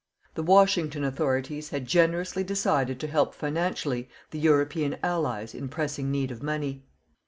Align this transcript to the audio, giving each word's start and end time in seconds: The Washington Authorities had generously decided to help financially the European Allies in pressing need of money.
The 0.33 0.41
Washington 0.41 1.03
Authorities 1.03 1.69
had 1.69 1.85
generously 1.85 2.43
decided 2.43 2.99
to 3.01 3.07
help 3.07 3.35
financially 3.35 4.09
the 4.31 4.39
European 4.39 4.97
Allies 5.03 5.53
in 5.53 5.69
pressing 5.69 6.09
need 6.09 6.31
of 6.31 6.41
money. 6.41 6.83